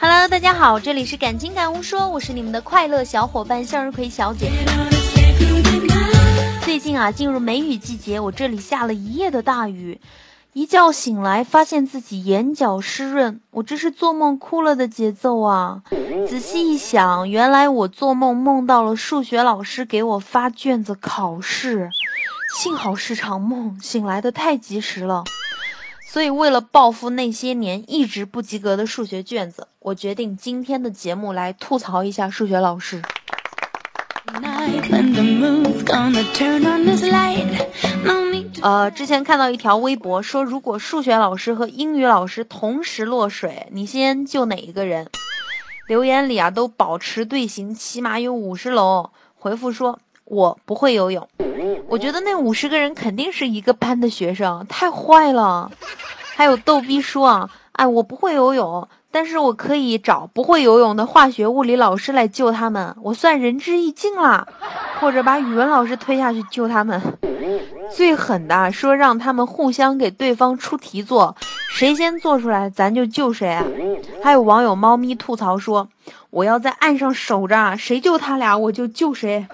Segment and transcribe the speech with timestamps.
[0.00, 4.50] Hello，大家好，这里是感情感悟说，我是你们的快乐小伙伴向日葵小姐。
[6.62, 10.00] 最近啊，进入梅雨季节，我这里下了一夜的大雨，
[10.52, 15.82] 一觉醒来发现自己眼角湿润，我这是做梦哭了的节奏啊！
[16.26, 21.88] 仔细一想，原来我做梦梦到了数学老师给我发卷子考试，
[22.58, 25.22] 幸好是场梦，醒来的太及时了。
[26.10, 33.02] 所以，为了报复那些年一直不及格的数学卷子，我决定今天的节目来吐槽一下数学老师。
[38.62, 45.10] 呃，之前看到一条微博说，如果数学老师和英语老师同时落水，你先救哪一个人？
[45.86, 49.10] 留言里啊都保持队形，起码有五十楼。
[49.34, 51.28] 回复说，我不会游泳。
[51.88, 55.70] 我觉得那五十个人肯定是一个班的学生，太坏了。
[56.36, 58.86] 还有逗逼说啊，哎，我不会游泳。
[59.10, 64.46] 但是我可以找不会游泳的化学、物理老师来救他们，我算仁至义尽了。
[65.00, 67.00] 或者把语文老师推下去救他们。
[67.90, 71.34] 最狠的说让他们互相给对方出题做，
[71.70, 73.58] 谁先做出来咱就救谁。
[74.22, 75.88] 还有网友猫咪吐槽说，
[76.28, 79.46] 我要在岸上守着，谁救他俩我就救谁。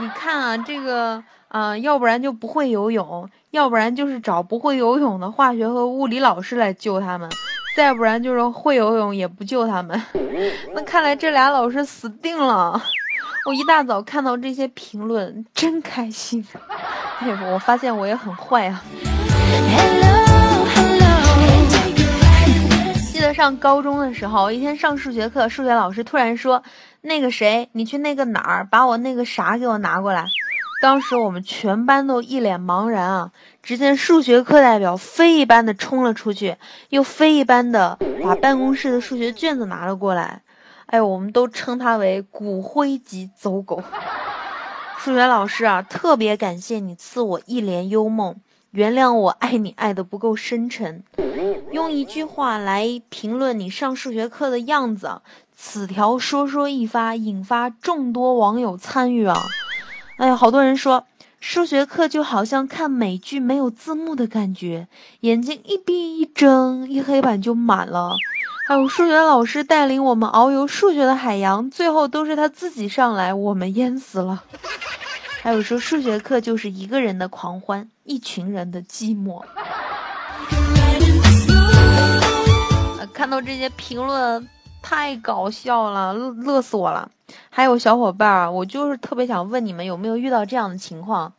[0.00, 7.28] 你看啊，这个啊，要不然就不会游泳，要不然就是找不会游泳的化学和物理老师来救他们。
[7.74, 10.00] 再不然就是会游泳也不救他们，
[10.74, 12.80] 那看来这俩老师死定了。
[13.46, 16.44] 我一大早看到这些评论，真开心。
[17.20, 18.82] 哎，我发现我也很坏啊。
[23.38, 26.64] 上高中的时候，一天上数学课，数学老师突然说
[27.02, 30.26] ：“那个谁，你去那个哪儿，把我那个啥给我拿过来。”
[30.82, 33.30] 当时我们全班都一脸茫然啊！
[33.62, 36.56] 只见数学课代表飞一般的冲了出去，
[36.88, 40.42] 又飞一般的把办公室的数学卷子拿了过来。
[40.86, 43.80] 哎，我们都称他为骨灰级走狗。
[44.98, 48.34] 数学老师啊，特别感谢你赐我一帘幽梦，
[48.72, 51.04] 原谅我爱你爱的不够深沉。
[51.70, 55.20] 用一句话来评论你上数学课的样子，
[55.54, 59.42] 此条说说一发，引发众多网友参与啊！
[60.16, 61.04] 哎呀，好多人说
[61.40, 64.88] 数学课就好像看美剧没有字幕的感觉，
[65.20, 68.16] 眼睛一闭一睁，一黑板就满了。
[68.66, 74.42] 还有数学老师带领我们遨游数学的海洋，最后都是他自己上来，我们淹死了。
[75.42, 79.42] 还有说数学课就是一个人的狂欢，一群人的寂寞。
[83.18, 84.48] 看到这些评论。
[84.80, 87.10] 太搞笑了，乐乐死我了！
[87.50, 91.32] 还有小伙伴儿，我就是特别想问你们有没有遇到这样的情况？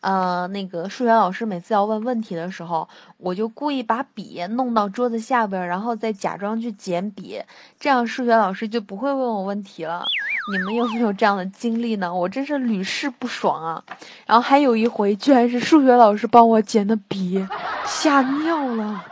[0.00, 7.40] 呃，那个数学老师每次要问问题的时候，我就故意把笔弄到桌子下边，然后再假装去捡笔，
[7.78, 10.04] 这样数学老师就不会问我问题了。
[10.52, 12.12] 你们有没有这样的经历呢？
[12.12, 13.84] 我真是屡试不爽啊！
[14.26, 17.46] 然后还有一回，居然是数学老师帮我捡的笔，
[17.86, 19.04] 吓尿了。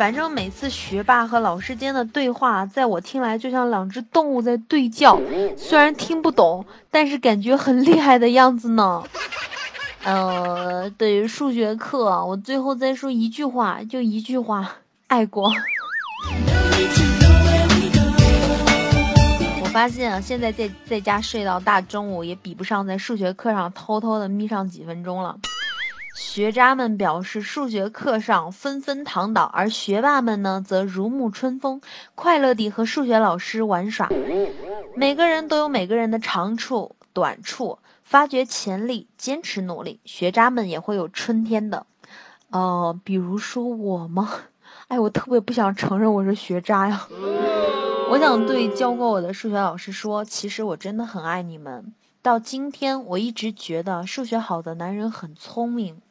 [0.00, 5.20] 反正每次学霸和老师间的对话，在我听来就像两只动物在对叫，
[5.58, 9.02] 虽然听不懂，但是感觉很厉害的样子呢。
[10.02, 14.76] 呃，对于数学课，我最后再说一句话，就一句话，
[15.08, 15.52] 爱过。
[19.62, 25.36] 我发现啊，现在在在家睡到大中午，也比不上在数学课上偷偷的眯上几分钟了。
[26.12, 31.80] 学渣们表示，数学课上纷纷躺倒，而学霸们呢，则如沐春风，
[32.14, 34.08] 快乐地和数学老师玩耍。
[34.96, 40.00] 每个人都有每个人的长处、短处，发掘潜力，坚持努力。
[40.04, 41.86] 学渣们也会有春天的，
[42.50, 44.30] 呃，比如说我吗？
[44.88, 47.06] 哎，我特别不想承认我是学渣呀。
[48.10, 51.92] 我想对教过我的数学老师说，其实我真的很爱你们。
[52.22, 56.02] 到今天，我一直觉得数学好的男人很聪明。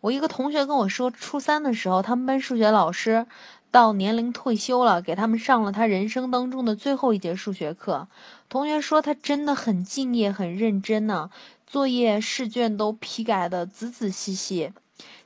[0.00, 3.26] 我一个同学跟我说，初三的时候，他们班数学老师
[3.70, 8.08] 到年龄退休了，给他们上了他人生当中的最后一节数学课。
[8.48, 11.30] 同学说他真的很敬业、很认真呢，
[11.66, 14.72] 作业试卷都批改的仔仔细细。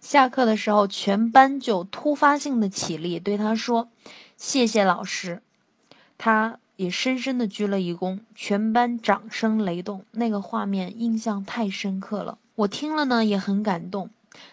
[0.00, 3.88] 下课的时候，全班就突发性的起立对他说
[4.36, 5.42] ：“谢谢老师。”
[6.18, 12.38] 他也深深地鞠了一躬全班掌声雷动那个画面印象太深刻了。
[12.54, 14.08] 我听了呢也很感动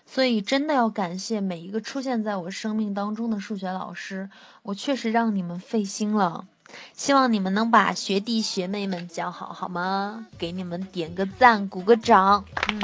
[0.05, 4.29] 所以真的要感谢每一个出现在我生命当中的数学老师
[4.63, 6.45] 我确实让你们费心了。
[6.93, 10.27] 希望你们能把学弟学妹们教好好吗？
[10.37, 12.43] 给你们点个赞鼓个掌。
[12.67, 12.81] 嗯。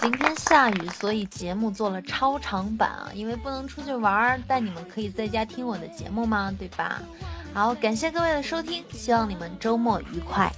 [0.00, 6.52] 今天下雨所以节目做了超长版啊因为不能出去玩儿但你们可以在家听我的节目吗？
[6.58, 7.00] 对吧？
[7.54, 10.50] 好感谢各位的收听希望你们周末愉快。